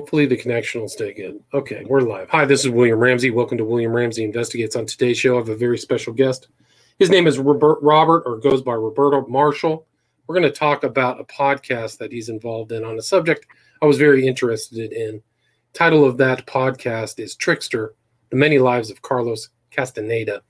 [0.00, 1.38] Hopefully the connection will stay good.
[1.52, 2.30] Okay, we're live.
[2.30, 3.30] Hi, this is William Ramsey.
[3.30, 4.74] Welcome to William Ramsey Investigates.
[4.74, 6.48] On today's show, I have a very special guest.
[6.98, 9.86] His name is Robert, Robert or goes by Roberta Marshall.
[10.26, 13.46] We're going to talk about a podcast that he's involved in on a subject
[13.82, 15.20] I was very interested in.
[15.74, 17.94] Title of that podcast is Trickster:
[18.30, 20.40] The Many Lives of Carlos Castaneda.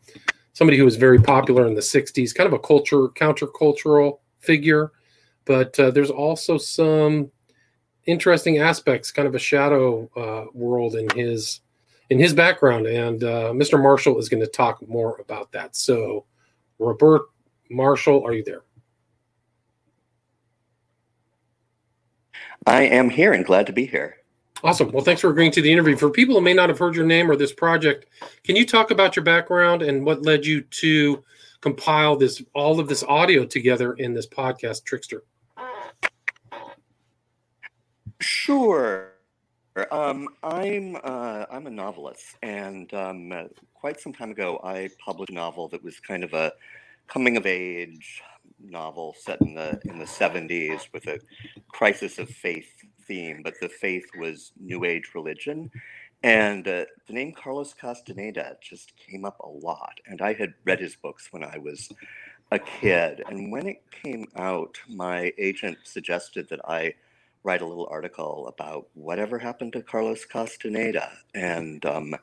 [0.53, 4.93] Somebody who was very popular in the 60s, kind of a culture countercultural figure,
[5.45, 7.33] but uh, there's also some
[8.07, 11.61] interesting aspects, kind of a shadow uh, world in his
[12.09, 12.87] in his background.
[12.87, 13.81] And uh, Mr.
[13.81, 15.77] Marshall is going to talk more about that.
[15.77, 16.25] So,
[16.79, 17.23] Robert
[17.71, 18.63] Marshall, are you there?
[22.67, 24.17] I am here and glad to be here.
[24.63, 24.93] Awesome.
[24.93, 25.97] Well, thanks for agreeing to the interview.
[25.97, 28.07] For people who may not have heard your name or this project,
[28.45, 31.25] can you talk about your background and what led you to
[31.63, 35.23] compile this all of this audio together in this podcast, Trickster?
[38.21, 39.13] Sure.
[39.91, 45.31] Um, I'm uh, I'm a novelist, and um, uh, quite some time ago, I published
[45.31, 46.53] a novel that was kind of a
[47.07, 48.23] coming of age
[48.63, 51.19] novel set in the in the 70s with a
[51.69, 52.71] crisis of faith
[53.07, 55.71] theme, but the faith was New Age religion.
[56.23, 59.99] And uh, the name Carlos Castaneda just came up a lot.
[60.07, 61.91] And I had read his books when I was
[62.53, 63.23] a kid.
[63.29, 66.95] And when it came out, my agent suggested that I
[67.43, 71.11] write a little article about whatever happened to Carlos Castaneda.
[71.35, 72.15] And um,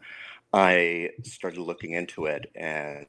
[0.54, 3.06] I started looking into it and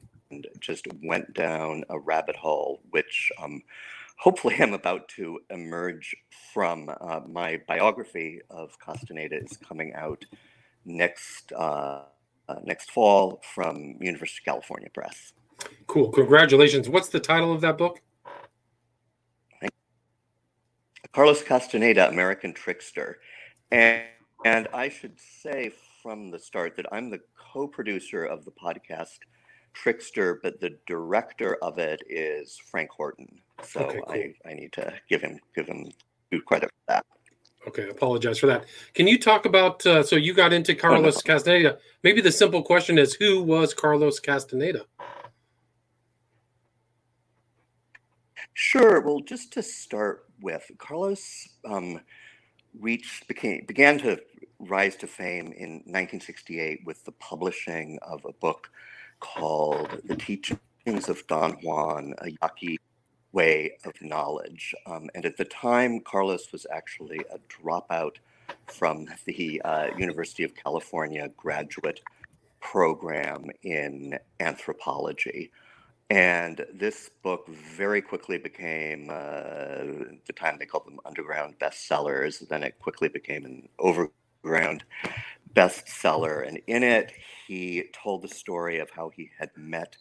[0.59, 3.61] just went down a rabbit hole, which um,
[4.17, 6.15] hopefully I'm about to emerge
[6.53, 6.89] from.
[7.01, 10.25] Uh, my biography of Castaneda is coming out
[10.85, 12.03] next uh,
[12.47, 15.33] uh, next fall from University of California Press.
[15.87, 16.09] Cool.
[16.09, 16.89] Congratulations.
[16.89, 18.01] What's the title of that book?
[21.13, 23.19] Carlos Castaneda, American Trickster.
[23.71, 24.03] And,
[24.45, 25.71] and I should say
[26.01, 27.19] from the start that I'm the
[27.53, 29.19] co producer of the podcast
[29.73, 33.27] Trickster, but the director of it is Frank Horton.
[33.63, 34.15] So okay, cool.
[34.15, 35.91] I, I need to give him give him
[36.31, 37.05] due credit for that.
[37.67, 38.65] Okay, apologize for that.
[38.93, 39.85] Can you talk about?
[39.85, 41.33] Uh, so you got into Carlos oh, no.
[41.33, 41.77] Castaneda.
[42.03, 44.85] Maybe the simple question is, who was Carlos Castaneda?
[48.53, 49.01] Sure.
[49.01, 51.99] Well, just to start with, Carlos um,
[52.79, 54.19] reached became began to
[54.59, 58.69] rise to fame in 1968 with the publishing of a book
[59.19, 62.79] called "The Teachings of Don Juan: A Yaqui
[63.31, 68.17] Way of Knowledge." Um, and at the time, Carlos was actually a dropout
[68.67, 72.01] from the uh, University of California graduate
[72.59, 75.51] program in anthropology.
[76.09, 82.47] And this book very quickly became, uh, at the time they called them underground bestsellers.
[82.47, 84.83] Then it quickly became an overground
[85.53, 86.47] bestseller.
[86.47, 87.11] And in it,
[87.47, 89.97] he told the story of how he had met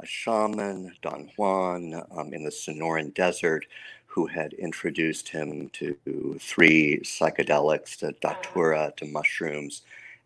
[0.00, 3.66] a shaman, Don Juan, um, in the Sonoran Desert,
[4.06, 5.96] who had introduced him to
[6.40, 9.82] three psychedelics, to datura, to mushrooms,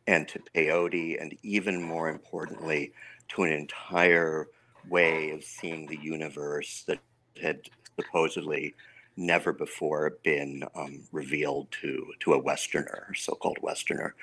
[0.07, 2.93] and to peyote, and even more importantly,
[3.29, 4.49] to an entire
[4.89, 6.99] way of seeing the universe that
[7.41, 7.61] had
[7.99, 8.75] supposedly
[9.17, 14.15] never before been um, revealed to to a Westerner, so-called Westerner.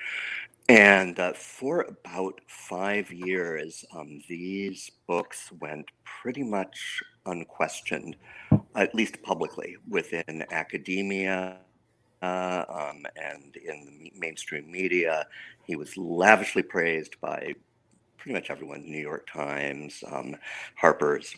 [0.68, 8.16] And uh, for about five years, um, these books went pretty much unquestioned,
[8.76, 11.58] at least publicly, within academia
[12.22, 15.26] uh, um, and in the mainstream media.
[15.66, 17.56] He was lavishly praised by
[18.20, 20.36] pretty much everyone, New York Times, um,
[20.76, 21.36] Harper's,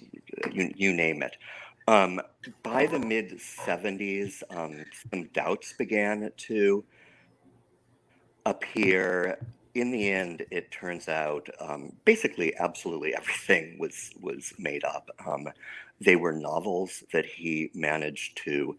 [0.51, 1.37] you, you name it.
[1.87, 2.19] Um,
[2.63, 6.83] by the mid 70s, um, some doubts began to
[8.45, 9.37] appear.
[9.73, 15.09] In the end, it turns out um, basically absolutely everything was was made up.
[15.25, 15.47] Um,
[15.99, 18.77] they were novels that he managed to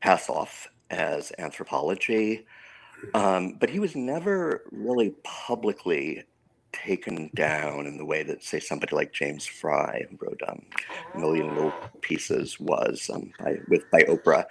[0.00, 2.46] pass off as anthropology,
[3.14, 6.24] um, but he was never really publicly
[6.84, 10.62] taken down in the way that, say, somebody like James Frey, who wrote um,
[11.14, 14.44] A Million Little Pieces, was um, by, with by Oprah.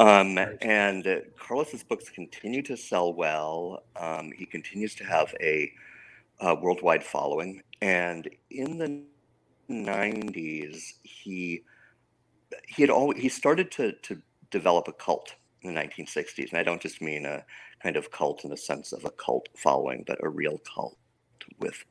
[0.00, 3.84] Um, and uh, Carlos's books continue to sell well.
[3.96, 5.70] Um, he continues to have a,
[6.40, 9.02] a worldwide following, and in the
[9.70, 11.62] '90s, he
[12.66, 14.20] he had always he started to to
[14.50, 17.44] develop a cult in the 1960s, and I don't just mean a
[17.82, 20.96] kind of cult in the sense of a cult following, but a real cult
[21.58, 21.84] with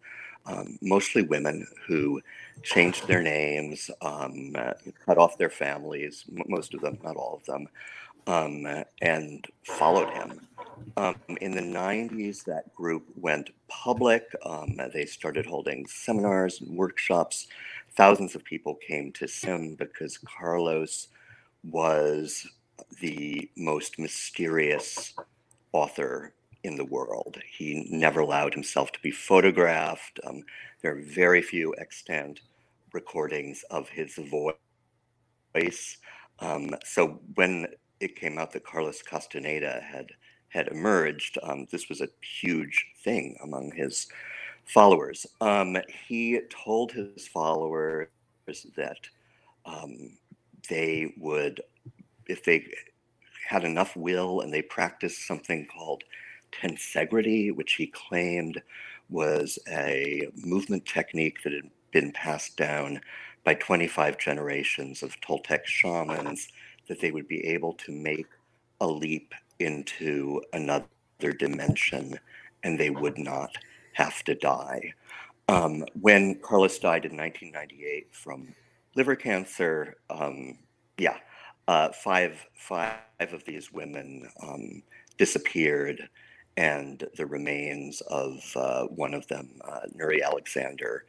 [0.45, 2.21] um, mostly women who
[2.63, 4.53] changed their names, um,
[5.05, 7.67] cut off their families, most of them, not all of them,
[8.27, 10.47] um, and followed him.
[10.97, 14.25] Um, in the 90s, that group went public.
[14.45, 17.47] Um, they started holding seminars and workshops.
[17.95, 21.07] Thousands of people came to Sim because Carlos
[21.63, 22.47] was
[22.99, 25.13] the most mysterious
[25.71, 26.33] author
[26.63, 27.37] in the world.
[27.49, 30.19] He never allowed himself to be photographed.
[30.25, 30.43] Um,
[30.81, 32.39] there are very few extant
[32.93, 34.15] recordings of his
[35.55, 35.97] voice.
[36.39, 37.67] Um, so when
[37.99, 40.07] it came out that Carlos Castaneda had
[40.49, 44.07] had emerged, um, this was a huge thing among his
[44.65, 45.25] followers.
[45.41, 45.77] Um,
[46.07, 48.07] he told his followers
[48.75, 48.99] that
[49.65, 50.17] um,
[50.69, 51.59] they would,
[52.27, 52.67] if they
[53.47, 56.03] had enough will and they practiced something called
[56.61, 58.61] tensegrity, which he claimed
[59.09, 62.99] was a movement technique that had been passed down
[63.43, 66.47] by 25 generations of Toltec shamans,
[66.87, 68.27] that they would be able to make
[68.81, 70.87] a leap into another
[71.37, 72.19] dimension
[72.63, 73.51] and they would not
[73.93, 74.93] have to die.
[75.49, 78.55] Um, when Carlos died in 1998 from
[78.95, 80.57] liver cancer, um,
[80.97, 81.17] yeah,
[81.67, 84.83] uh, five five of these women um,
[85.17, 86.09] disappeared,
[86.57, 91.05] and the remains of uh, one of them, uh, Nury Alexander,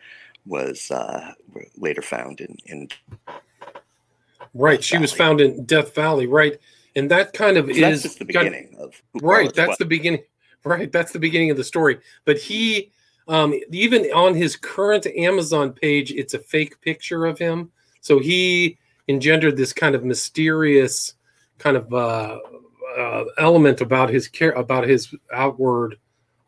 [0.47, 1.33] was uh,
[1.77, 2.89] later found in, in
[4.55, 4.77] right.
[4.77, 5.03] Death she Valley.
[5.03, 6.59] was found in Death Valley, right?
[6.97, 9.53] And that kind of so is that's just the beginning kind of, of right.
[9.53, 9.79] That's was.
[9.79, 10.23] the beginning.
[10.65, 10.91] Right.
[10.91, 11.99] That's the beginning of the story.
[12.25, 12.91] But he,
[13.29, 17.71] um, even on his current Amazon page, it's a fake picture of him.
[18.01, 21.15] So he engendered this kind of mysterious
[21.59, 21.93] kind of
[22.97, 25.97] uh, element about his care about his outward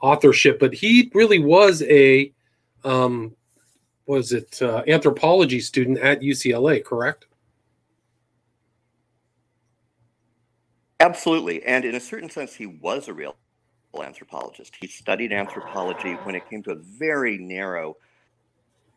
[0.00, 0.58] authorship.
[0.58, 2.32] But he really was a
[2.84, 3.34] um,
[4.06, 7.26] was it uh, anthropology student at UCLA, correct?
[11.00, 13.36] Absolutely, and in a certain sense, he was a real
[14.00, 14.74] anthropologist.
[14.80, 17.96] He studied anthropology when it came to a very narrow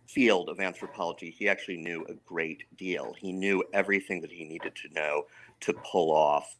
[0.07, 1.29] field of anthropology.
[1.29, 3.13] He actually knew a great deal.
[3.17, 5.25] He knew everything that he needed to know
[5.61, 6.55] to pull off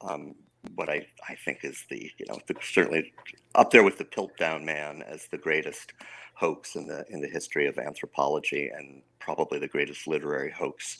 [0.00, 0.34] um,
[0.74, 3.12] what I, I think is the, you know, the, certainly
[3.54, 5.92] up there with the Piltdown Man as the greatest
[6.34, 10.98] hoax in the in the history of anthropology and probably the greatest literary hoax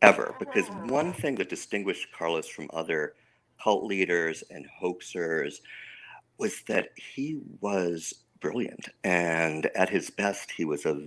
[0.00, 0.34] ever.
[0.38, 3.14] Because one thing that distinguished Carlos from other
[3.62, 5.56] cult leaders and hoaxers
[6.38, 8.88] was that he was brilliant.
[9.04, 11.00] And at his best, he was a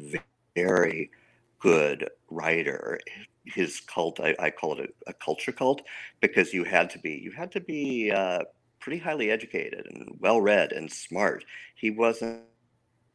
[0.56, 1.12] very
[1.60, 3.00] good writer.
[3.45, 5.81] His cult, I, I call it a, a, culture cult,
[6.19, 8.39] because you had to be, you had to be uh,
[8.80, 11.45] pretty highly educated and well read and smart.
[11.75, 12.42] He wasn't,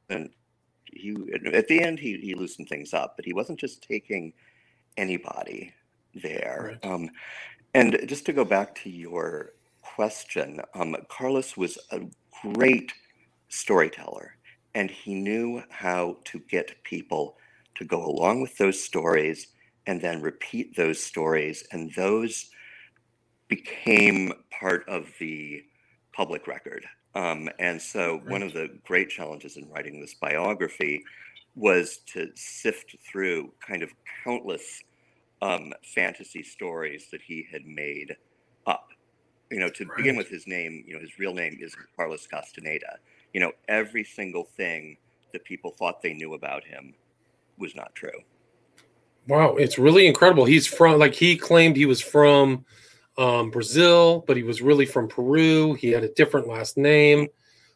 [0.09, 0.31] And
[0.85, 1.17] he
[1.53, 4.33] at the end he, he loosened things up, but he wasn't just taking
[4.97, 5.73] anybody
[6.15, 6.79] there.
[6.83, 6.93] Right.
[6.93, 7.11] Um,
[7.75, 9.53] and just to go back to your
[9.83, 12.01] question, um, Carlos was a
[12.43, 12.93] great
[13.49, 14.37] storyteller,
[14.75, 17.37] and he knew how to get people
[17.77, 19.49] to go along with those stories
[19.87, 21.65] and then repeat those stories.
[21.73, 22.51] And those
[23.49, 25.65] became part of the
[26.13, 26.87] public record.
[27.15, 28.29] Um, and so, right.
[28.29, 31.03] one of the great challenges in writing this biography
[31.57, 33.91] was to sift through kind of
[34.25, 34.83] countless
[35.43, 38.17] um, fantasy stories that he had made
[38.67, 38.89] up.
[39.51, 39.97] You know, to right.
[39.97, 42.99] begin with, his name, you know, his real name is Carlos Castaneda.
[43.35, 44.97] You know, every single thing
[45.33, 46.95] that people thought they knew about him
[47.59, 48.21] was not true.
[49.29, 50.45] Wow, it's really incredible.
[50.45, 52.65] He's from, like, he claimed he was from
[53.19, 55.75] um, Brazil, but he was really from Peru.
[55.75, 57.29] He had a different last name.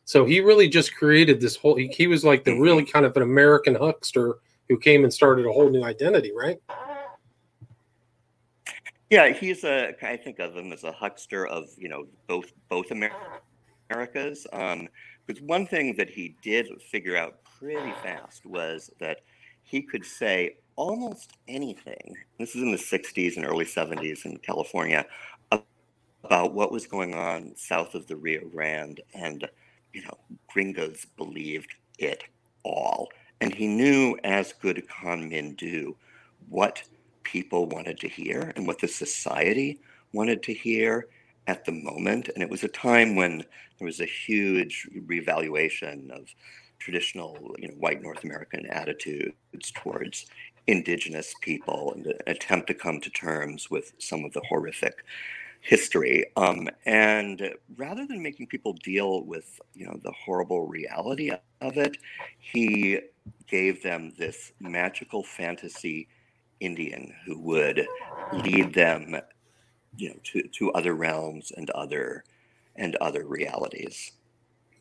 [0.04, 2.92] So he really just created this whole, he, he was like the really mm-hmm.
[2.92, 4.36] kind of an American huckster
[4.68, 6.58] who came and started a whole new identity, right?
[9.10, 9.94] Yeah, he's a.
[10.02, 14.46] I think of him as a huckster of you know both both Americas.
[14.52, 14.88] Um,
[15.26, 19.20] because one thing that he did figure out pretty fast was that
[19.62, 22.16] he could say almost anything.
[22.38, 25.06] This is in the '60s and early '70s in California
[26.24, 29.48] about what was going on south of the Rio Grande, and
[29.92, 32.24] you know, gringos believed it
[32.64, 33.08] all,
[33.40, 35.96] and he knew as good con men do
[36.48, 36.82] what
[37.22, 39.80] people wanted to hear and what the society
[40.12, 41.08] wanted to hear
[41.46, 42.30] at the moment.
[42.34, 43.38] And it was a time when
[43.78, 46.28] there was a huge revaluation of
[46.78, 49.34] traditional you know, white North American attitudes
[49.74, 50.26] towards
[50.66, 55.04] indigenous people and attempt to come to terms with some of the horrific
[55.60, 56.26] history.
[56.36, 61.30] Um, and rather than making people deal with you know the horrible reality
[61.60, 61.96] of it,
[62.38, 63.00] he
[63.48, 66.08] gave them this magical fantasy
[66.60, 67.86] Indian who would
[68.32, 69.16] lead them,
[69.96, 72.24] you know, to, to other realms and other
[72.76, 74.12] and other realities.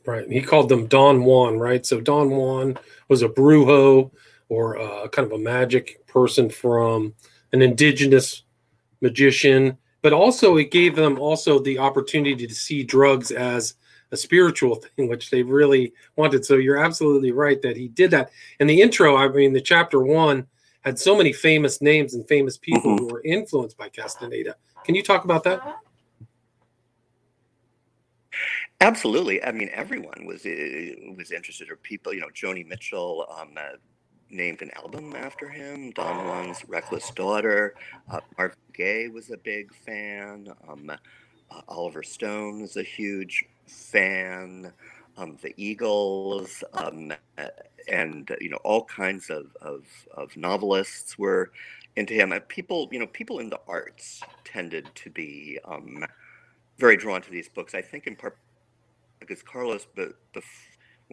[0.05, 0.29] Right.
[0.29, 1.85] He called them Don Juan, right?
[1.85, 4.11] So Don Juan was a brujo
[4.53, 7.13] or uh, kind of a magic person from
[7.53, 8.43] an indigenous
[9.01, 13.75] magician, but also it gave them also the opportunity to see drugs as
[14.11, 16.45] a spiritual thing, which they really wanted.
[16.45, 18.29] So you're absolutely right that he did that.
[18.59, 20.45] And the intro, I mean, the chapter one
[20.81, 23.05] had so many famous names and famous people mm-hmm.
[23.05, 24.55] who were influenced by Castaneda.
[24.85, 25.61] Can you talk about that?
[28.81, 29.41] Absolutely.
[29.41, 32.13] I mean, everyone was uh, was interested, or people.
[32.13, 33.77] You know, Joni Mitchell um, uh,
[34.29, 35.91] named an album after him.
[35.91, 37.75] Don Juan's "Reckless Daughter."
[38.09, 40.53] Uh, Mark Gaye was a big fan.
[40.67, 44.71] Um, uh, Oliver Stone was a huge fan.
[45.17, 47.13] Um, the Eagles um,
[47.87, 49.83] and you know all kinds of, of,
[50.15, 51.51] of novelists were
[51.95, 52.31] into him.
[52.31, 56.03] And people, you know, people in the arts tended to be um,
[56.77, 57.75] very drawn to these books.
[57.75, 58.37] I think in part
[59.19, 60.41] because Carlos, but the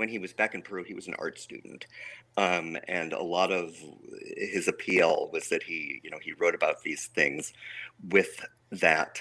[0.00, 1.86] when he was back in Peru, he was an art student,
[2.38, 3.76] um, and a lot of
[4.34, 7.52] his appeal was that he, you know, he wrote about these things
[8.08, 8.40] with
[8.72, 9.20] that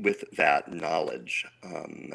[0.00, 1.46] with that knowledge.
[1.62, 2.10] Um,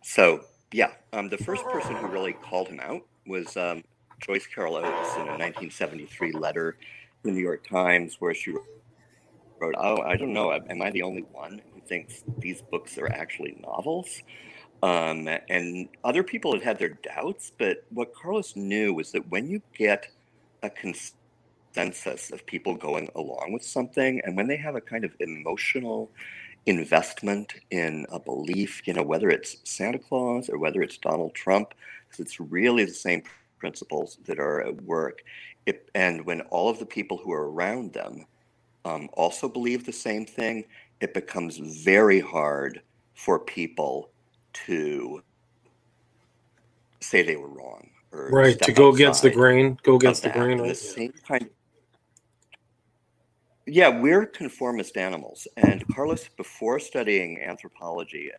[0.00, 3.82] so yeah, um, the first person who really called him out was um,
[4.20, 6.78] Joyce Carol Oates in a 1973 letter to
[7.24, 8.52] the New York Times, where she
[9.58, 13.08] wrote, "Oh, I don't know, am I the only one who thinks these books are
[13.08, 14.22] actually novels?"
[14.82, 19.48] Um, and other people had had their doubts, but what Carlos knew was that when
[19.48, 20.08] you get
[20.62, 25.12] a consensus of people going along with something, and when they have a kind of
[25.20, 26.10] emotional
[26.66, 31.74] investment in a belief, you know, whether it's Santa Claus or whether it's Donald Trump,
[32.08, 33.22] because it's really the same
[33.58, 35.22] principles that are at work.
[35.66, 38.26] It, and when all of the people who are around them
[38.84, 40.64] um, also believe the same thing,
[41.00, 42.82] it becomes very hard
[43.14, 44.10] for people
[44.66, 45.22] to
[47.00, 47.90] say they were wrong.
[48.12, 50.58] right, to go against the grain, go against the grain.
[50.58, 50.68] Right?
[50.68, 51.50] The same kind
[53.66, 55.48] yeah, we're conformist animals.
[55.56, 58.30] And Carlos, before studying anthropology,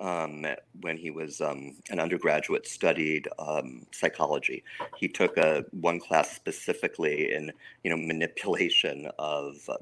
[0.00, 0.44] um,
[0.80, 4.62] when he was um, an undergraduate, studied um, psychology.
[4.96, 7.52] He took a one class specifically in
[7.84, 9.76] you know manipulation of uh,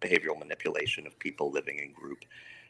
[0.00, 2.24] behavioral manipulation of people living in group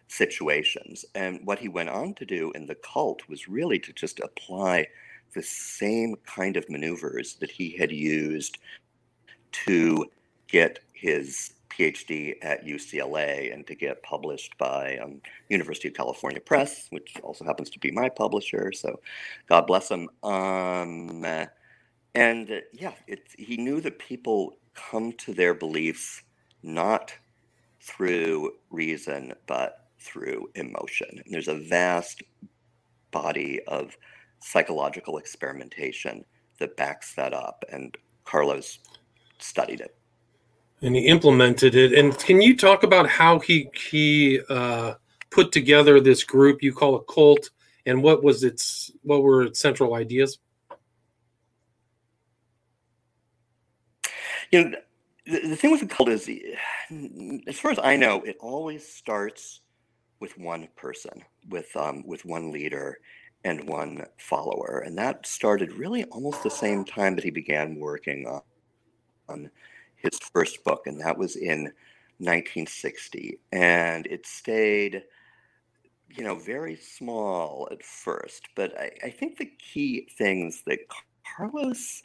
[0.09, 1.05] situations.
[1.15, 4.87] And what he went on to do in the cult was really to just apply
[5.35, 8.59] the same kind of maneuvers that he had used
[9.53, 10.07] to
[10.49, 16.87] get his PhD at UCLA and to get published by um, University of California Press,
[16.91, 18.73] which also happens to be my publisher.
[18.73, 19.01] So,
[19.49, 20.09] God bless him.
[20.23, 21.25] Um,
[22.15, 26.23] and uh, yeah, it, he knew that people come to their beliefs
[26.63, 27.15] not
[27.81, 31.09] through reason, but through emotion.
[31.11, 32.23] And there's a vast
[33.11, 33.97] body of
[34.41, 36.25] psychological experimentation
[36.59, 37.65] that backs that up.
[37.71, 38.79] And Carlos
[39.39, 39.95] studied it
[40.83, 41.95] and he implemented it.
[41.95, 44.95] And can you talk about how he he uh,
[45.31, 47.51] put together this group you call a cult,
[47.87, 50.39] and what was its what were its central ideas?
[54.51, 54.77] You know,
[55.27, 56.29] the, the thing with the cult is,
[57.47, 59.61] as far as I know, it always starts
[60.23, 63.01] with one person, with um, with one leader
[63.45, 68.25] and one follower, and that started really almost the same time that he began working
[68.29, 68.41] on,
[69.29, 69.51] on
[69.97, 71.65] his first book, and that was in
[72.19, 73.41] 1960.
[73.51, 75.03] And it stayed,
[76.09, 78.47] you know, very small at first.
[78.55, 80.79] But I, I think the key things that
[81.37, 82.05] Carlos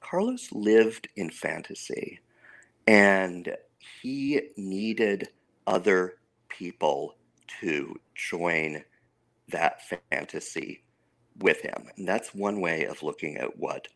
[0.00, 2.18] Carlos lived in fantasy,
[2.86, 3.54] and
[4.00, 5.28] he needed
[5.66, 6.14] other
[6.48, 7.17] people
[7.60, 8.84] to join
[9.48, 10.82] that fantasy
[11.40, 11.88] with him.
[11.96, 13.88] And that's one way of looking at what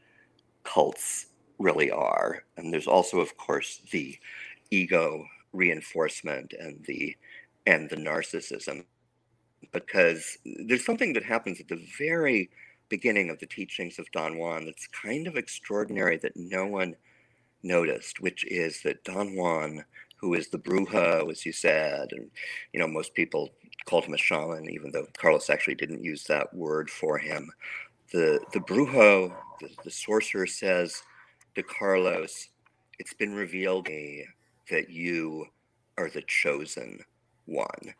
[0.64, 1.26] cults
[1.58, 2.44] really are.
[2.56, 4.18] And there's also, of course, the
[4.70, 7.16] ego reinforcement and the
[7.66, 8.84] and the narcissism
[9.72, 12.50] because there's something that happens at the very
[12.88, 16.96] beginning of the teachings of Don Juan that's kind of extraordinary that no one
[17.62, 19.84] noticed, which is that Don Juan,
[20.22, 22.30] who is the brujo, as you said, and
[22.72, 23.50] you know, most people
[23.84, 27.50] called him a shaman, even though Carlos actually didn't use that word for him.
[28.12, 31.02] The the brujo, the, the sorcerer says,
[31.54, 32.48] to Carlos,
[32.98, 34.26] it's been revealed to me
[34.70, 35.46] that you
[35.98, 37.00] are the chosen
[37.46, 37.94] one.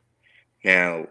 [0.65, 1.07] Now,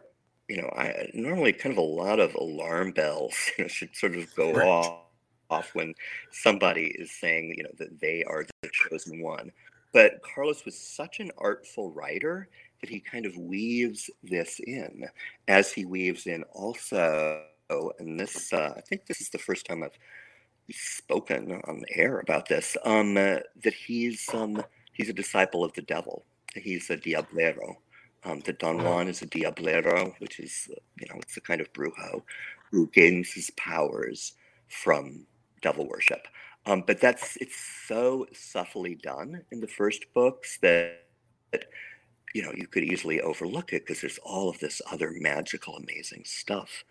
[0.48, 4.16] you know, I normally kind of a lot of alarm bells you know, should sort
[4.16, 4.68] of go right.
[4.68, 5.04] off,
[5.50, 5.94] off when
[6.32, 9.52] somebody is saying, you know, that they are the chosen one.
[9.94, 12.50] But Carlos was such an artful writer
[12.82, 15.06] that he kind of weaves this in,
[15.48, 17.42] as he weaves in also,
[18.00, 19.98] and this, uh, I think this is the first time I've
[20.72, 25.74] spoken on the air about this, um, uh, that he's um, he's a disciple of
[25.74, 26.26] the devil.
[26.56, 27.76] He's a diablero.
[28.24, 31.60] Um, the Don Juan is a diablero, which is, uh, you know, it's a kind
[31.62, 32.22] of brujo
[32.72, 34.34] who gains his powers
[34.68, 35.26] from
[35.62, 36.28] devil worship.
[36.66, 41.06] Um, but that's it's so subtly done in the first books that,
[41.52, 41.66] that
[42.34, 46.24] you know you could easily overlook it because there's all of this other magical, amazing
[46.26, 46.84] stuff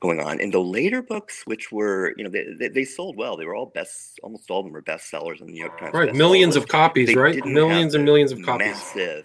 [0.00, 0.40] going on.
[0.40, 3.54] In the later books, which were you know they, they, they sold well, they were
[3.54, 4.18] all best.
[4.24, 5.94] Almost all of them were bestsellers in the New York Times.
[5.94, 7.44] Right, millions of copies, they right?
[7.46, 8.66] Millions and millions of copies.
[8.66, 9.24] Massive.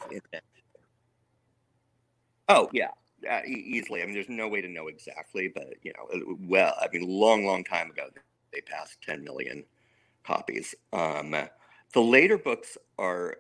[2.50, 2.92] Oh yeah,
[3.30, 4.04] uh, easily.
[4.04, 7.46] I mean, there's no way to know exactly, but you know, well, I mean, long,
[7.46, 8.10] long time ago,
[8.54, 9.66] they passed 10 million
[10.28, 10.76] copies.
[10.92, 11.36] Um,
[11.94, 13.38] the later books are,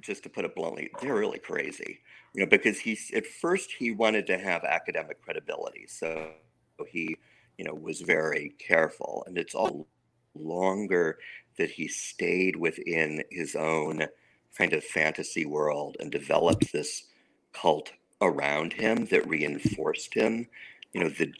[0.00, 2.00] just to put it bluntly, they're really crazy.
[2.32, 6.30] You know, because he at first he wanted to have academic credibility, so
[6.88, 7.16] he,
[7.58, 9.86] you know, was very careful, and it's all
[10.34, 11.18] longer
[11.58, 14.06] that he stayed within his own
[14.58, 17.04] kind of fantasy world and developed this
[17.52, 20.48] cult around him that reinforced him,
[20.92, 21.32] you know, the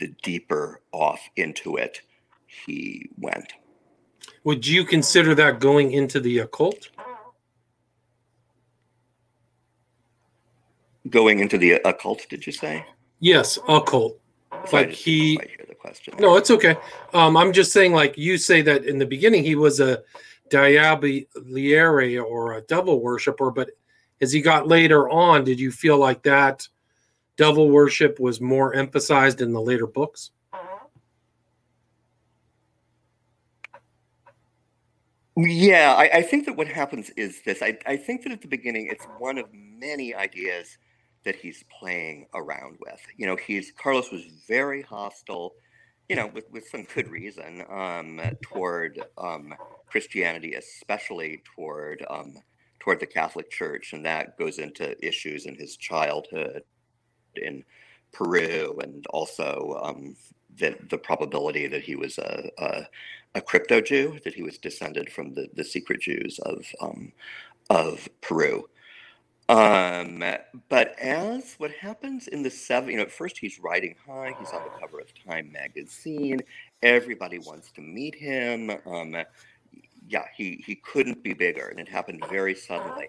[0.00, 2.00] the deeper off into it
[2.46, 3.54] he went.
[4.44, 6.90] Would you consider that going into the occult?
[11.08, 12.84] Going into the occult, did you say?
[13.20, 14.18] Yes, occult.
[14.72, 15.38] like he.
[16.18, 16.76] No, it's okay.
[17.12, 20.02] Um, I'm just saying, like you say that in the beginning, he was a
[20.48, 23.70] diablero or a devil worshiper, but
[24.20, 26.68] as he got later on, did you feel like that
[27.36, 30.30] devil worship was more emphasized in the later books?
[35.36, 37.62] Yeah, I, I, think that what happens is this.
[37.62, 40.76] I, I think that at the beginning, it's one of many ideas
[41.24, 43.00] that he's playing around with.
[43.16, 45.54] You know, he's Carlos was very hostile,
[46.08, 49.54] you know, with, with some good reason, um, toward um,
[49.86, 52.34] Christianity, especially toward um,
[52.78, 56.62] toward the Catholic Church, and that goes into issues in his childhood
[57.36, 57.64] in
[58.12, 60.14] Peru, and also um,
[60.58, 62.86] the the probability that he was a, a,
[63.34, 67.12] a crypto Jew, that he was descended from the, the secret Jews of um,
[67.70, 68.68] of Peru.
[69.48, 70.24] Um,
[70.68, 74.34] but as what happens in the seven, you know, at first he's riding high.
[74.38, 76.40] He's on the cover of Time magazine.
[76.82, 78.70] Everybody wants to meet him.
[78.86, 79.16] Um,
[80.08, 83.08] yeah, he he couldn't be bigger, and it happened very suddenly.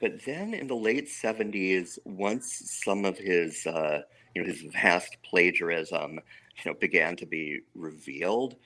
[0.00, 4.02] But then in the late '70s, once some of his uh,
[4.34, 8.56] you know his vast plagiarism you know began to be revealed,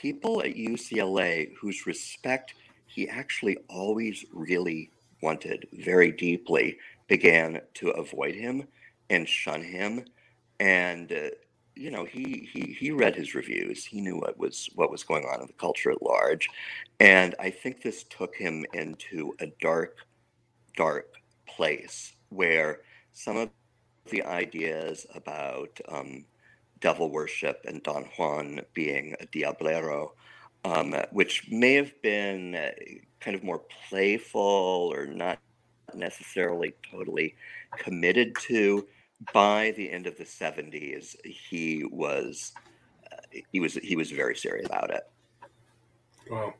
[0.00, 2.54] people at UCLA whose respect
[2.86, 4.90] he actually always really
[5.22, 8.66] wanted very deeply began to avoid him
[9.10, 10.04] and shun him.
[10.58, 11.30] And uh,
[11.76, 13.84] you know he he he read his reviews.
[13.84, 16.48] He knew what was what was going on in the culture at large.
[16.98, 19.96] And i think this took him into a dark
[20.76, 21.14] dark
[21.46, 22.80] place where
[23.12, 23.50] some of
[24.10, 26.24] the ideas about um,
[26.80, 30.10] devil worship and don juan being a diablero
[30.64, 32.70] um, which may have been uh,
[33.20, 35.38] kind of more playful or not
[35.94, 37.34] necessarily totally
[37.76, 38.86] committed to
[39.32, 42.52] by the end of the 70s he was
[43.12, 45.02] uh, he was he was very serious about it.
[46.30, 46.54] Wow.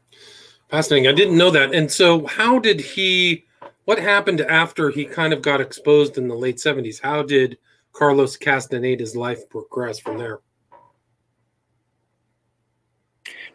[0.69, 1.09] Fascinating.
[1.09, 1.75] I didn't know that.
[1.75, 3.45] And so how did he
[3.85, 7.59] what happened after he kind of got exposed in the late 70s how did
[7.93, 10.41] carlos castaneda's life progress from there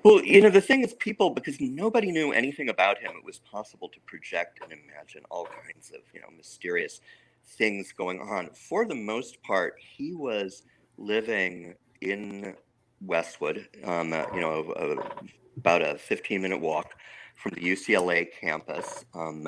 [0.04, 3.40] well you know the thing is people because nobody knew anything about him it was
[3.40, 7.02] possible to project and imagine all kinds of you know mysterious
[7.46, 8.50] things going on.
[8.54, 10.64] For the most part, he was
[10.98, 12.56] living in
[13.02, 16.96] Westwood, um, uh, you know, uh, about a 15 minute walk
[17.36, 19.48] from the UCLA campus um,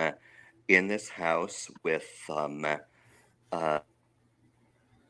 [0.68, 2.08] in this house with.
[2.30, 2.66] Um,
[3.52, 3.80] uh,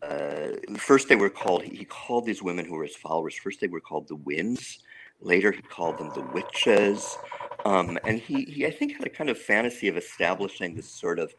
[0.01, 3.67] uh, first, they were called, he called these women who were his followers, first, they
[3.67, 4.79] were called the Winds.
[5.21, 7.17] Later, he called them the Witches.
[7.65, 11.19] Um, and he, he, I think, had a kind of fantasy of establishing this sort
[11.19, 11.33] of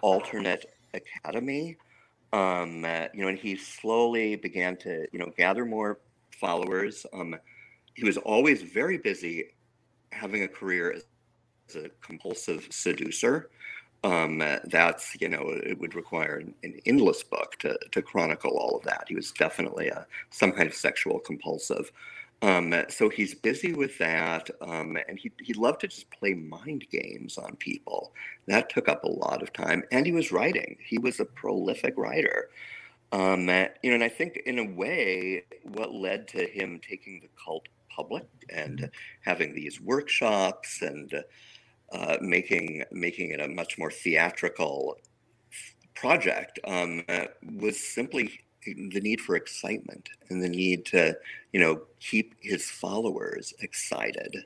[0.00, 1.76] alternate academy.
[2.32, 7.04] Um, uh, you know, and he slowly began to, you know, gather more followers.
[7.12, 7.36] Um,
[7.94, 9.50] he was always very busy
[10.12, 11.04] having a career as
[11.76, 13.50] a compulsive seducer.
[14.04, 18.76] Um, that's, you know, it would require an, an, endless book to, to chronicle all
[18.76, 19.06] of that.
[19.08, 21.90] He was definitely a, some kind of sexual compulsive.
[22.40, 26.86] Um, so he's busy with that, um, and he he loved to just play mind
[26.88, 28.12] games on people.
[28.46, 30.76] That took up a lot of time, and he was writing.
[30.84, 32.50] He was a prolific writer.
[33.10, 37.28] Um, you know, and I think in a way, what led to him taking the
[37.42, 38.90] cult public and
[39.22, 41.24] having these workshops and
[41.92, 44.96] uh, making making it a much more theatrical
[45.94, 51.16] project um, uh, was simply the need for excitement and the need to,
[51.52, 54.44] you know, keep his followers excited.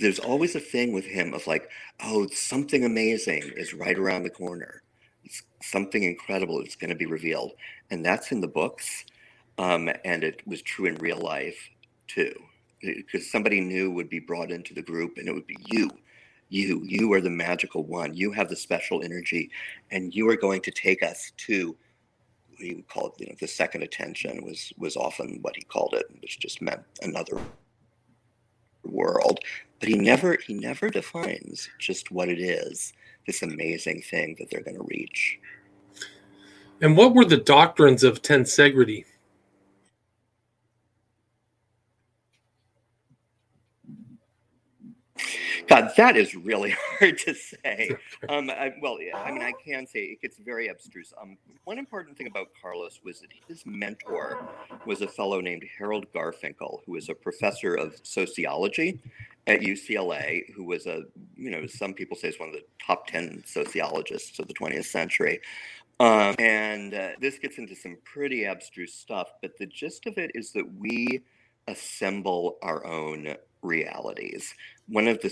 [0.00, 1.68] There's always a thing with him of like,
[2.02, 4.82] oh, something amazing is right around the corner.
[5.24, 7.52] It's something incredible is going to be revealed,
[7.90, 9.04] and that's in the books,
[9.58, 11.68] um, and it was true in real life
[12.08, 12.32] too,
[12.80, 15.90] because somebody new would be brought into the group, and it would be you
[16.50, 18.14] you you are the magical one.
[18.14, 19.50] You have the special energy
[19.90, 21.76] and you are going to take us to
[22.50, 23.12] what he would call it?
[23.18, 26.04] You know the second attention was was often what he called it.
[26.20, 27.40] Which just meant another
[28.84, 29.40] world.
[29.78, 32.92] But he never he never defines just what it is
[33.26, 35.38] this amazing thing that they're going to reach.
[36.82, 39.04] And what were the doctrines of tensegrity
[45.70, 47.96] God, that is really hard to say.
[48.28, 51.12] Um, I, well, I mean, I can say it gets very abstruse.
[51.20, 54.48] Um, one important thing about Carlos was that his mentor
[54.84, 58.98] was a fellow named Harold Garfinkel, who was a professor of sociology
[59.46, 61.04] at UCLA, who was a,
[61.36, 64.86] you know, some people say is one of the top 10 sociologists of the 20th
[64.86, 65.40] century.
[66.00, 70.32] Um, and uh, this gets into some pretty abstruse stuff, but the gist of it
[70.34, 71.20] is that we
[71.68, 74.54] assemble our own realities.
[74.88, 75.30] One of the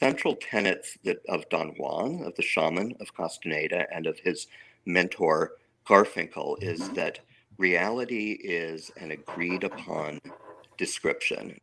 [0.00, 4.46] central tenets that of Don Juan, of the shaman of Castaneda, and of his
[4.86, 5.52] mentor
[5.86, 6.94] Garfinkel is mm-hmm.
[6.94, 7.20] that
[7.56, 10.20] reality is an agreed upon
[10.76, 11.58] description.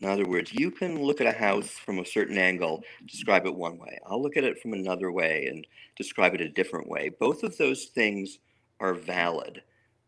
[0.00, 3.54] In other words, you can look at a house from a certain angle, describe it
[3.54, 3.98] one way.
[4.06, 7.08] I'll look at it from another way and describe it a different way.
[7.08, 8.38] Both of those things
[8.78, 9.62] are valid.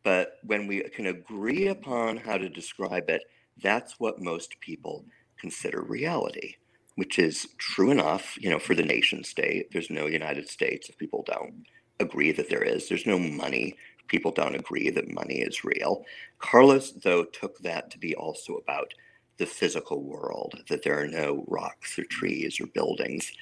[0.05, 3.23] But when we can agree upon how to describe it,
[3.61, 5.05] that's what most people
[5.39, 6.55] consider reality
[7.01, 9.73] which is true enough, you know, for the nation state.
[9.73, 11.65] There's no United States if people don't
[11.99, 12.91] agree that there is.
[12.91, 13.75] There's no money.
[14.09, 16.05] People don't agree that money is real.
[16.41, 18.93] Carlos, though, took that to be also about
[19.39, 23.33] the physical world, that there are no rocks or trees or buildings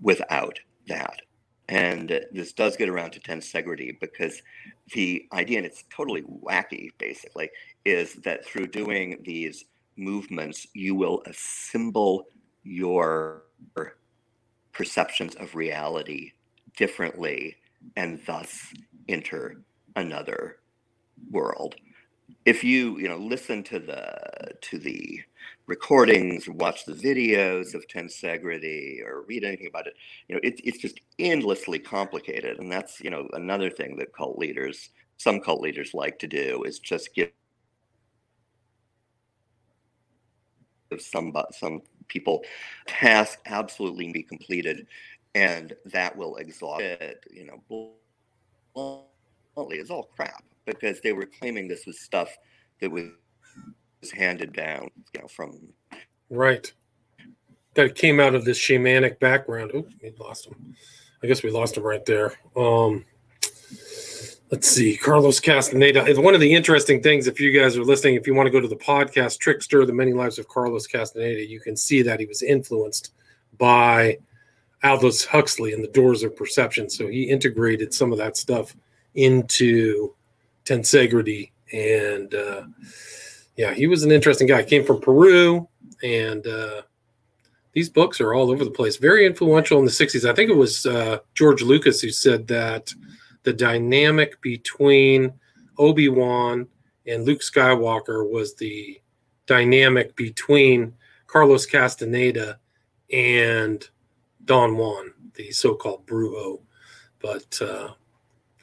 [0.00, 1.20] without that.
[1.68, 4.40] And this does get around to tensegrity because
[4.94, 7.50] the idea, and it's totally wacky basically,
[7.84, 9.66] is that through doing these
[9.98, 12.24] movements, you will assemble
[12.62, 13.44] your
[14.72, 16.32] perceptions of reality
[16.76, 17.56] differently
[17.96, 18.72] and thus
[19.08, 19.62] enter
[19.96, 20.58] another
[21.30, 21.76] world.
[22.44, 25.20] If you you know listen to the to the
[25.66, 29.94] recordings watch the videos of tensegrity or read anything about it
[30.28, 32.58] you know it, it's just endlessly complicated.
[32.58, 36.62] And that's you know another thing that cult leaders some cult leaders like to do
[36.64, 37.30] is just give
[40.98, 42.42] some some people
[42.86, 44.86] task absolutely be completed
[45.34, 47.62] and that will exhaust it you know
[48.74, 49.78] bluntly.
[49.78, 52.36] It's all crap because they were claiming this was stuff
[52.80, 53.10] that was
[54.14, 55.58] handed down you know from
[56.30, 56.72] right.
[57.74, 59.72] That came out of this shamanic background.
[59.74, 60.74] Oh we lost him.
[61.22, 62.34] I guess we lost him right there.
[62.56, 63.04] Um
[64.52, 66.04] let's see, Carlos Castaneda.
[66.20, 68.60] One of the interesting things, if you guys are listening, if you want to go
[68.60, 72.26] to the podcast Trickster, The Many Lives of Carlos Castaneda, you can see that he
[72.26, 73.14] was influenced
[73.58, 74.18] by
[74.84, 76.90] Aldous Huxley and the Doors of Perception.
[76.90, 78.76] So he integrated some of that stuff
[79.14, 80.14] into
[80.66, 81.52] tensegrity.
[81.72, 82.64] And uh,
[83.56, 84.62] yeah, he was an interesting guy.
[84.64, 85.66] Came from Peru.
[86.02, 86.82] And uh,
[87.72, 88.98] these books are all over the place.
[88.98, 90.28] Very influential in the 60s.
[90.28, 92.92] I think it was uh, George Lucas who said that
[93.42, 95.32] the dynamic between
[95.78, 96.66] Obi Wan
[97.06, 99.00] and Luke Skywalker was the
[99.46, 100.94] dynamic between
[101.26, 102.58] Carlos Castaneda
[103.12, 103.88] and
[104.44, 106.60] Don Juan, the so-called Brujo.
[107.20, 107.92] But uh,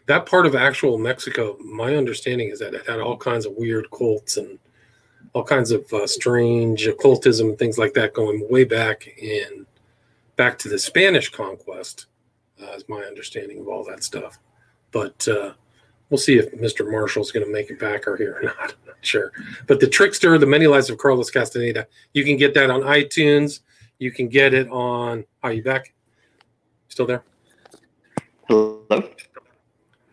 [0.06, 3.90] that part of actual Mexico, my understanding is that it had all kinds of weird
[3.92, 4.60] cults and
[5.34, 9.66] all kinds of uh, strange occultism things like that going way back in
[10.36, 12.06] back to the Spanish conquest,
[12.62, 14.40] uh, is my understanding of all that stuff.
[14.92, 15.54] But uh,
[16.10, 16.90] we'll see if Mr.
[16.90, 18.56] Marshall's going to make it back or here or not.
[18.60, 19.32] I'm not sure.
[19.68, 23.62] But the Trickster, the Many Lives of Carlos Castaneda, you can get that on iTunes.
[24.00, 25.26] You can get it on.
[25.44, 25.94] Are you back?
[26.88, 27.24] Still there?
[28.48, 28.84] Hello.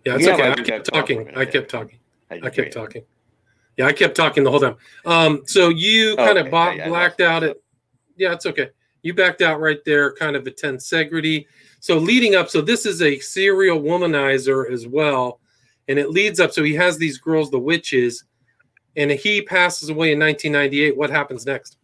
[0.05, 0.51] Yeah, it's yeah, okay.
[0.51, 1.31] I kept talking.
[1.37, 1.99] I kept talking.
[2.31, 3.03] I kept talking.
[3.77, 4.77] Yeah, I kept talking the whole time.
[5.05, 6.47] Um, so you Oh, kind okay.
[6.47, 7.63] of bo- Yeah, yeah, blacked out it.
[8.17, 8.71] Yeah, it's okay.
[9.07, 11.47] You backed out right there, kind of at tensegrity.
[11.79, 15.39] So leading up, so this is a serial womanizer as well,
[15.87, 16.51] and it leads up.
[16.51, 18.25] So he has these girls, the witches,
[18.97, 20.97] and he passes away in 1998.
[20.97, 21.77] What happens next?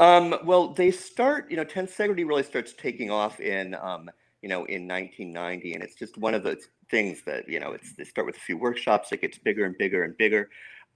[0.00, 4.08] Um, well, they start, you know, tensegrity really starts taking off in, um,
[4.40, 7.92] you know, in 1990, and it's just one of those things that, you know, it's
[7.92, 10.48] they start with a few workshops, it gets bigger and bigger and bigger.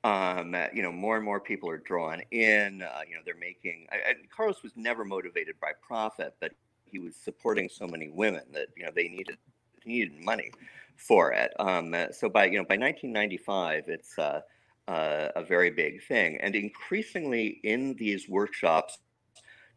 [0.02, 2.82] Um, you know, more and more people are drawn in.
[2.82, 3.86] Uh, you know, they're making.
[3.92, 6.52] I, I, Carlos was never motivated by profit, but
[6.84, 9.36] he was supporting so many women that you know they needed
[9.84, 10.52] needed money
[10.96, 11.52] for it.
[11.58, 14.40] Um, uh, so by you know by 1995, it's uh,
[14.88, 16.38] uh, a very big thing.
[16.40, 18.98] And increasingly in these workshops,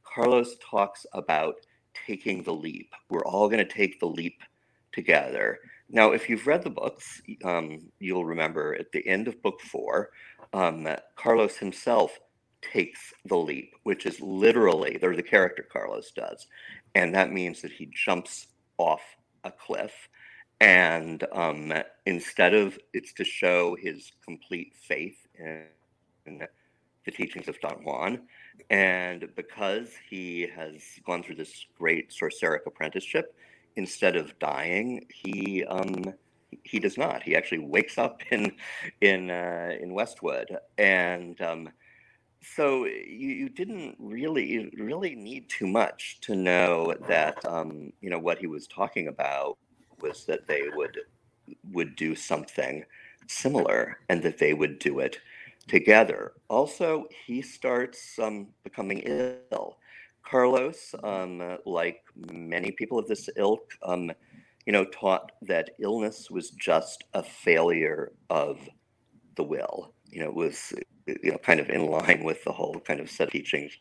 [0.04, 1.56] Carlos talks about
[2.08, 2.94] taking the leap.
[3.10, 4.42] We're all going to take the leap
[4.92, 5.60] together.
[5.94, 10.10] Now, if you've read the books, um, you'll remember at the end of book four,
[10.52, 12.20] um, Carlos himself
[12.62, 16.48] takes the leap, which is literally, they're the character Carlos does.
[16.96, 19.02] And that means that he jumps off
[19.46, 20.10] a cliff
[20.64, 21.74] and um,
[22.06, 25.66] instead of it's to show his complete faith in,
[26.26, 26.48] in,
[27.06, 28.22] the teachings of Don Juan,
[28.70, 33.36] and because he has gone through this great sorceric apprenticeship,
[33.76, 36.14] instead of dying, he um,
[36.64, 37.24] he does not.
[37.24, 38.54] He actually wakes up in
[39.02, 41.70] in uh, in Westwood, and um,
[42.42, 48.20] so you, you didn't really really need too much to know that um, you know
[48.20, 49.58] what he was talking about
[50.02, 51.00] was that they would
[51.72, 52.84] would do something
[53.28, 55.20] similar and that they would do it
[55.68, 56.34] together.
[56.50, 59.78] Also, he starts um, becoming ill.
[60.24, 64.12] Carlos, um, like many people of this ilk, um,
[64.66, 68.60] you know, taught that illness was just a failure of
[69.36, 69.94] the will.
[70.10, 70.74] You know, it was
[71.08, 73.74] you know kind of in line with the whole kind of set of teachings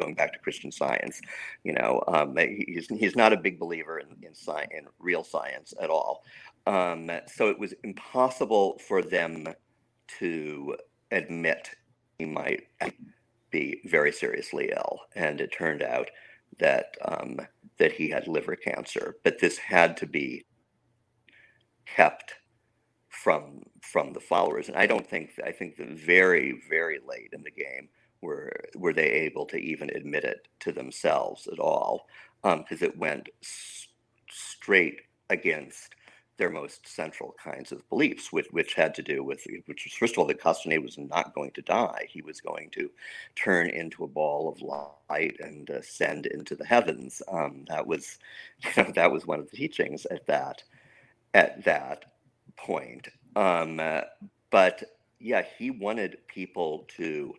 [0.00, 1.20] going back to Christian Science.
[1.64, 5.74] You know, um, he's he's not a big believer in in, sci- in real science
[5.80, 6.24] at all.
[6.66, 9.48] Um, so it was impossible for them
[10.20, 10.76] to
[11.10, 11.70] admit
[12.18, 12.64] he might
[13.50, 16.10] be very seriously ill, and it turned out
[16.58, 17.40] that um,
[17.78, 19.16] that he had liver cancer.
[19.24, 20.44] But this had to be
[21.86, 22.34] kept
[23.08, 27.42] from from the followers, and I don't think I think that very very late in
[27.42, 27.88] the game
[28.20, 32.06] were were they able to even admit it to themselves at all
[32.42, 33.88] because um, it went s-
[34.30, 35.94] straight against
[36.38, 40.14] their most central kinds of beliefs, which, which had to do with, which was, first
[40.14, 42.06] of all, that Castanet was not going to die.
[42.08, 42.88] He was going to
[43.34, 47.20] turn into a ball of light and ascend into the heavens.
[47.30, 48.18] Um, that was,
[48.64, 50.62] you know, that was one of the teachings at that,
[51.34, 52.04] at that
[52.56, 53.08] point.
[53.36, 53.80] Um,
[54.50, 54.84] but
[55.18, 57.34] yeah, he wanted people to,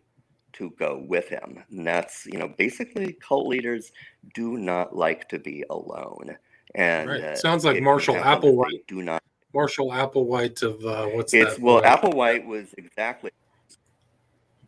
[0.52, 1.64] to go with him.
[1.70, 3.92] And that's, you know, basically cult leaders
[4.34, 6.36] do not like to be alone.
[6.74, 7.20] And right.
[7.22, 8.86] uh, sounds like it Marshall turns out that Applewhite.
[8.86, 9.22] Do not.
[9.52, 11.60] Marshall Applewhite of uh, what's It's that?
[11.62, 11.82] well?
[11.82, 13.30] Applewhite was exactly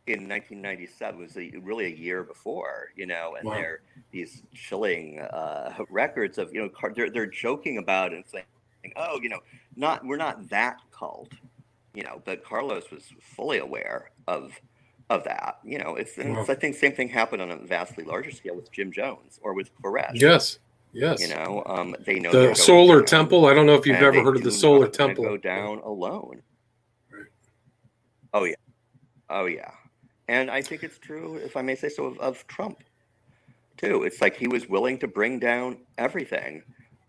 [0.09, 3.55] in 1997 was a, really a year before, you know, and Wow.
[3.55, 8.25] they're these chilling uh, records of you know car- they're they're joking about it and
[8.27, 8.45] saying,
[8.97, 9.39] oh, you know,
[9.77, 11.31] not we're not that cult,
[11.95, 14.53] you know, but Carlos was fully aware of
[15.09, 15.59] of that.
[15.63, 18.73] You know, it's, it's I think same thing happened on a vastly larger scale with
[18.73, 20.15] Jim Jones or with Koresh.
[20.15, 20.59] Yes,
[20.93, 21.21] yes.
[21.21, 23.47] You know, um, they know the Solar down, Temple.
[23.47, 25.25] I don't know if you've ever heard of the Solar Temple.
[25.25, 26.43] Go down alone.
[27.11, 27.27] Right.
[28.35, 28.55] Oh yeah,
[29.31, 29.71] oh yeah,
[30.29, 32.83] and I think it's true, if I may say so, of, of Trump
[33.77, 34.05] too.
[34.05, 36.63] It's like he was willing to bring down everything,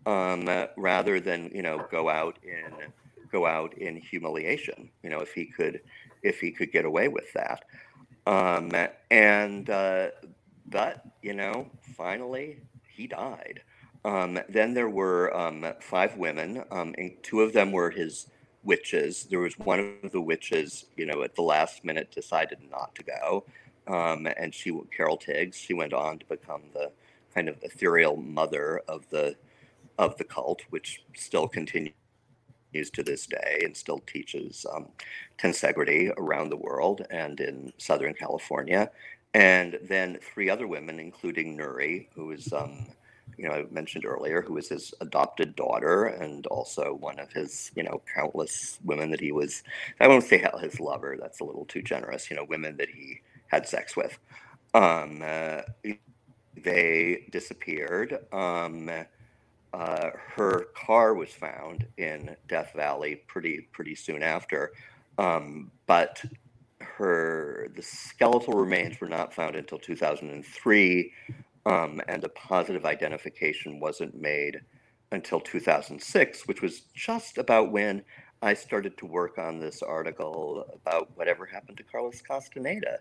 [0.06, 2.72] um, uh, rather than you know go out in
[3.30, 4.90] go out in humiliation.
[5.02, 5.80] You know, if he could,
[6.22, 7.64] if he could get away with that,
[8.26, 8.72] um,
[9.10, 10.08] and uh,
[10.66, 13.60] but you know, finally he died.
[14.04, 18.26] Um, then there were um, five women, um, and two of them were his
[18.62, 19.24] witches.
[19.30, 23.02] There was one of the witches, you know, at the last minute decided not to
[23.02, 23.44] go,
[23.86, 26.90] um, and she, Carol Tiggs, she went on to become the
[27.34, 29.36] kind of ethereal mother of the
[29.98, 31.94] of the cult, which still continues
[32.92, 34.88] to this day and still teaches um,
[35.38, 38.90] tensegrity around the world and in Southern California.
[39.34, 42.86] And then three other women, including Nury, who is um,
[43.38, 47.72] you know, I mentioned earlier, who was his adopted daughter and also one of his,
[47.76, 49.62] you know, countless women that he was,
[50.00, 53.20] I won't say his lover, that's a little too generous, you know, women that he
[53.48, 54.18] had sex with.
[54.74, 55.62] Um, uh,
[56.62, 58.18] they disappeared.
[58.32, 58.90] Um,
[59.72, 64.72] uh, her car was found in Death Valley pretty pretty soon after,
[65.18, 66.22] um, but
[66.80, 71.12] her the skeletal remains were not found until 2003,
[71.66, 74.60] um, and a positive identification wasn't made
[75.12, 78.02] until 2006, which was just about when
[78.42, 82.98] I started to work on this article about whatever happened to Carlos Castaneda,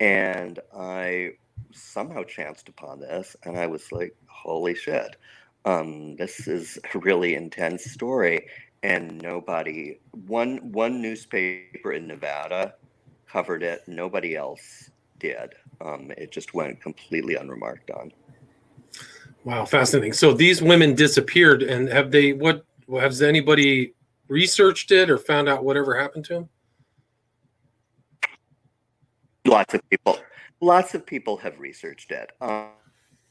[0.00, 1.32] and I
[1.72, 5.16] somehow chanced upon this, and I was like, "Holy shit!"
[5.64, 8.46] um, this is a really intense story.
[8.82, 12.74] And nobody one one newspaper in nevada
[13.28, 13.82] covered it.
[13.86, 18.12] Nobody else did um, it just went completely unremarked on.
[19.44, 20.12] Wow fascinating.
[20.12, 23.94] So these women disappeared and have they what has anybody
[24.28, 26.48] researched it or found out whatever happened to them
[29.46, 30.18] lots of people
[30.60, 32.32] lots of people have researched it.
[32.40, 32.68] Um,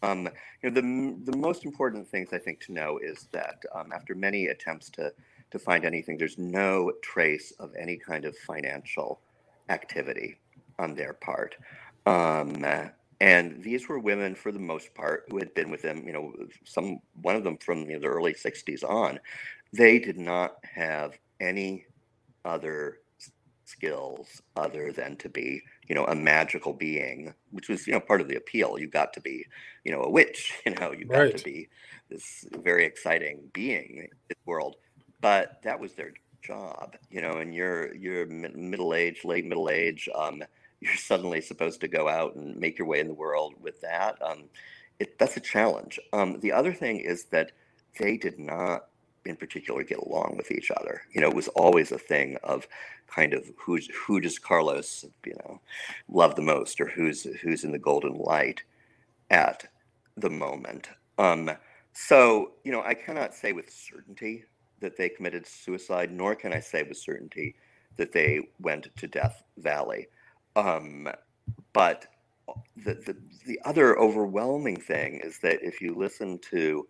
[0.01, 0.29] um,
[0.63, 4.15] you know, the the most important things I think to know is that um, after
[4.15, 5.11] many attempts to
[5.51, 9.21] to find anything, there's no trace of any kind of financial
[9.69, 10.39] activity
[10.77, 11.55] on their part.
[12.09, 12.65] Um,
[13.21, 16.03] and these were women, for the most part, who had been with them.
[16.05, 19.19] You know, some one of them from you know, the early '60s on.
[19.73, 21.85] They did not have any
[22.45, 22.99] other
[23.65, 28.19] skills other than to be you know a magical being which was you know part
[28.19, 29.45] of the appeal you got to be
[29.83, 31.37] you know a witch you know you got right.
[31.37, 31.67] to be
[32.09, 34.77] this very exciting being in the world
[35.21, 40.09] but that was their job you know and you're you're middle age late middle age
[40.15, 40.41] um,
[40.81, 44.17] you're suddenly supposed to go out and make your way in the world with that
[44.21, 44.43] um,
[44.99, 47.51] it, that's a challenge um, the other thing is that
[47.99, 48.85] they did not
[49.25, 51.03] in particular get along with each other.
[51.13, 52.67] You know, it was always a thing of
[53.07, 55.61] kind of who's who does Carlos, you know,
[56.07, 58.63] love the most or who's who's in the golden light
[59.29, 59.65] at
[60.17, 60.89] the moment.
[61.17, 61.51] Um,
[61.93, 64.45] so, you know, I cannot say with certainty
[64.79, 67.55] that they committed suicide, nor can I say with certainty
[67.97, 70.07] that they went to Death Valley.
[70.59, 71.09] Um,
[71.73, 72.07] but
[72.83, 76.87] the, the, the other overwhelming thing is that if you listen to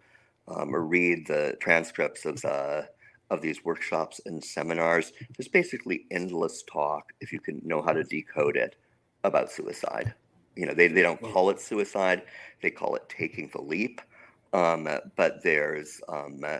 [0.47, 2.89] um, or read the transcripts of the
[3.29, 5.13] of these workshops and seminars.
[5.38, 8.75] There's basically endless talk if you can know how to decode it
[9.23, 10.13] about suicide.
[10.55, 12.23] You know, they, they don't call it suicide,
[12.62, 14.01] they call it taking the leap.
[14.51, 16.60] Um, but there's um, uh,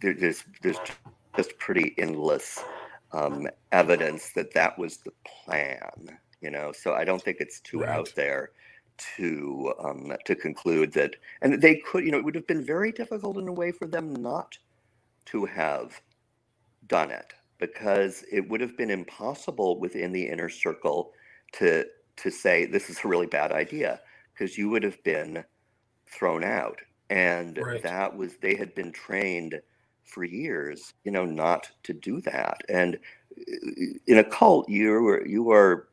[0.00, 0.78] there, there's there's
[1.36, 2.64] just pretty endless
[3.12, 6.18] um, evidence that that was the plan.
[6.40, 7.90] You know, so I don't think it's too right.
[7.90, 8.50] out there
[9.16, 12.92] to um, to conclude that, and they could, you know, it would have been very
[12.92, 14.58] difficult in a way for them not
[15.26, 16.00] to have
[16.88, 21.12] done it because it would have been impossible within the inner circle
[21.52, 21.84] to
[22.16, 24.00] to say this is a really bad idea
[24.32, 25.44] because you would have been
[26.06, 27.82] thrown out and right.
[27.82, 29.60] that was they had been trained
[30.04, 35.26] for years you know not to do that and uh, in a cult you are
[35.26, 35.88] you are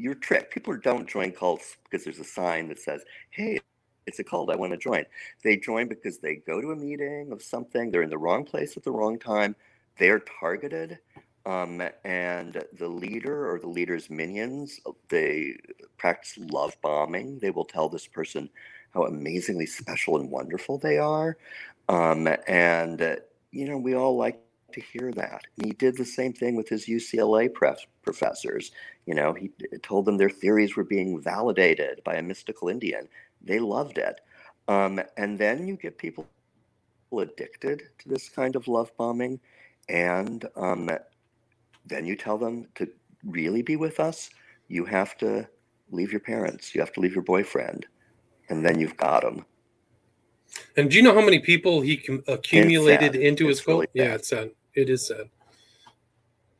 [0.00, 0.52] you're tricked.
[0.52, 3.60] People don't join cults because there's a sign that says, "Hey,
[4.06, 4.50] it's a cult.
[4.50, 5.04] I want to join."
[5.44, 7.90] They join because they go to a meeting of something.
[7.90, 9.54] They're in the wrong place at the wrong time.
[9.98, 10.98] They're targeted,
[11.46, 15.56] um, and the leader or the leader's minions they
[15.98, 17.38] practice love bombing.
[17.38, 18.48] They will tell this person
[18.94, 21.36] how amazingly special and wonderful they are,
[21.88, 23.20] um, and
[23.52, 24.40] you know we all like
[24.72, 25.42] to hear that.
[25.56, 28.72] And he did the same thing with his UCLA pref- professors.
[29.06, 29.50] You know, he
[29.82, 33.08] told them their theories were being validated by a mystical Indian.
[33.42, 34.20] They loved it.
[34.68, 36.26] Um, and then you get people
[37.18, 39.40] addicted to this kind of love bombing.
[39.88, 40.90] And um,
[41.86, 42.88] then you tell them to
[43.24, 44.30] really be with us,
[44.68, 45.48] you have to
[45.90, 47.86] leave your parents, you have to leave your boyfriend,
[48.48, 49.44] and then you've got them.
[50.76, 53.80] And do you know how many people he accumulated into it's his cult?
[53.94, 54.50] Really yeah, it's sad.
[54.74, 55.28] It is sad.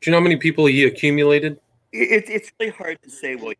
[0.00, 1.60] Do you know how many people he accumulated?
[1.92, 3.52] It, it's really hard to say, well,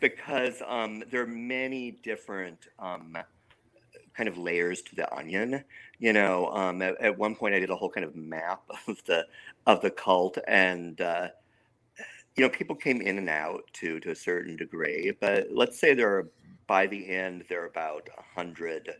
[0.00, 3.16] because um, there are many different um,
[4.14, 5.64] kind of layers to the onion.
[5.98, 9.02] You know, um, at, at, one point I did a whole kind of map of
[9.04, 9.26] the
[9.66, 11.28] of the cult, and uh,
[12.36, 15.12] you know, people came in and out to to a certain degree.
[15.20, 16.28] But let's say there are
[16.66, 18.94] by the end there are about a hundred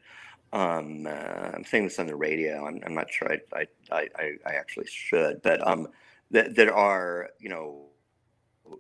[0.53, 2.67] um, uh, I'm saying this on the radio.
[2.67, 5.89] I'm, I'm not sure I, I, I, I, actually should, but um,
[6.33, 7.87] that, that are, you know,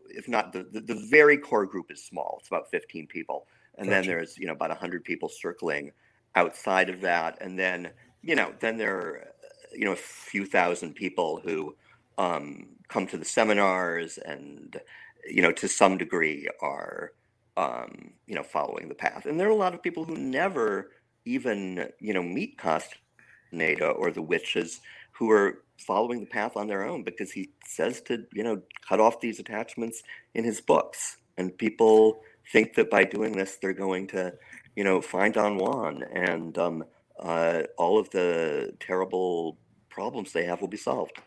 [0.08, 2.38] if not the, the, the, very core group is small.
[2.40, 3.46] It's about 15 people.
[3.78, 4.00] And gotcha.
[4.00, 5.92] then there's, you know, about 100 people circling
[6.34, 7.38] outside of that.
[7.40, 7.90] And then,
[8.22, 9.28] you know, then there are,
[9.72, 11.76] you know, a few thousand people who
[12.18, 14.80] um, come to the seminars and,
[15.28, 17.12] you know, to some degree are,
[17.56, 19.26] um, you know, following the path.
[19.26, 20.90] And there are a lot of people who never
[21.30, 24.80] even you know meet Castaneda or the witches
[25.12, 29.00] who are following the path on their own because he says to you know cut
[29.00, 30.02] off these attachments
[30.34, 32.20] in his books, and people
[32.52, 34.32] think that by doing this they're going to
[34.76, 36.84] you know find Don Juan and um,
[37.18, 39.58] uh, all of the terrible
[39.88, 41.18] problems they have will be solved.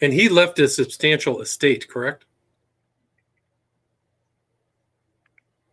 [0.00, 2.24] And he left a substantial estate, correct?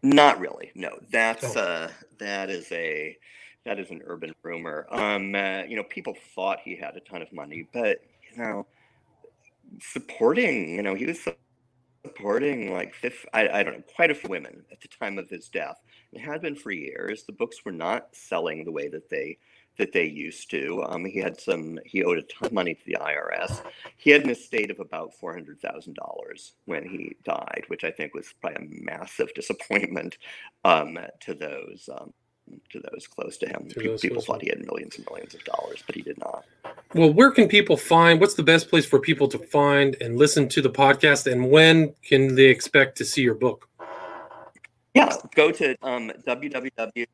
[0.06, 0.72] Not really.
[0.76, 1.62] No, that's Oh.
[1.62, 3.18] uh, that is a
[3.66, 4.88] that is an urban rumor.
[4.92, 8.00] Um, uh, you know, people thought he had a ton of money, but
[8.32, 8.68] you know,
[9.82, 11.20] supporting, you know, he was
[12.06, 15.30] supporting like fifth, I, I don't know, quite a few women at the time of
[15.30, 15.78] his death.
[16.14, 17.26] It had been for years.
[17.26, 19.38] The books were not selling the way that they
[19.78, 20.84] that they used to.
[20.88, 21.80] Um, he had some.
[21.86, 23.62] He owed a ton of money to the IRS.
[23.98, 27.92] He had an estate of about four hundred thousand dollars when he died, which I
[27.92, 30.18] think was probably a massive disappointment
[30.64, 32.14] um, to those um,
[32.72, 33.68] to those close to him.
[33.70, 36.18] To Pe- those People thought he had millions and millions of dollars, but he did
[36.20, 36.46] not.
[36.94, 38.22] Well, where can people find?
[38.22, 41.32] What's the best place for people to find and listen to the podcast?
[41.32, 43.68] And when can they expect to see your book?
[44.94, 47.06] Yeah, go to um, www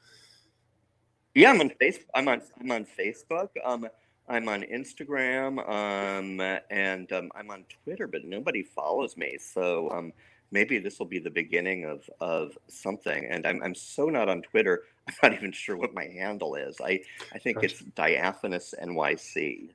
[1.35, 2.07] Yeah, I'm on Facebook.
[2.15, 3.49] I'm on I'm on Facebook.
[3.65, 3.89] Um,
[4.29, 5.69] I'm on Instagram.
[5.69, 6.41] Um,
[6.71, 9.37] and um, I'm on Twitter, but nobody follows me.
[9.39, 10.13] So um,
[10.55, 13.27] maybe this will be the beginning of of something.
[13.29, 14.85] And I'm I'm so not on Twitter.
[15.09, 16.81] I'm not even sure what my handle is.
[16.83, 17.01] I
[17.35, 17.67] I think Gotcha.
[17.67, 19.71] it's Diaphanous NYC.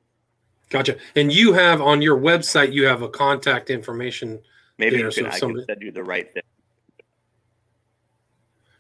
[0.70, 0.98] Gotcha.
[1.16, 4.40] And you have on your website, you have a contact information.
[4.80, 6.44] Maybe Yeah, you so can, I somebody- can send you the right thing.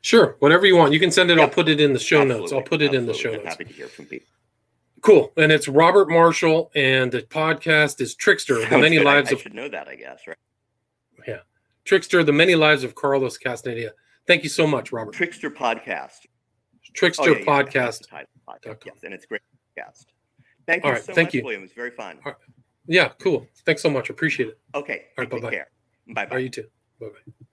[0.01, 0.35] Sure.
[0.39, 0.93] Whatever you want.
[0.93, 1.37] You can send it.
[1.39, 2.53] I'll put it in the show notes.
[2.53, 3.31] I'll put it in the show.
[3.31, 3.49] I'm notes.
[3.49, 4.27] happy to hear from people.
[5.01, 5.31] Cool.
[5.35, 9.07] And it's Robert Marshall, and the podcast is Trickster, the many good.
[9.07, 10.37] I- lives I, of should know that, I guess, right?
[11.89, 13.93] Trickster, the many lives of Carlos Castaneda.
[14.27, 15.11] Thank you so much, Robert.
[15.11, 16.27] Trickster podcast.
[16.93, 18.01] Trickster Oh, yeah, podcast.
[18.01, 18.85] the title, podcast.
[18.85, 19.41] Yes, and it's great
[19.75, 20.05] podcast.
[20.67, 21.43] Thank All you right, so thank much, you.
[21.43, 21.61] William.
[21.61, 22.17] It was very fun.
[22.23, 22.41] All right.
[22.85, 23.47] Yeah, cool.
[23.65, 24.11] Thanks so much.
[24.11, 24.59] Appreciate it.
[24.75, 25.49] Okay, All right, bye-bye.
[25.49, 25.69] care.
[26.13, 26.35] Bye-bye.
[26.35, 26.67] right, you too.
[27.01, 27.47] Bye bye.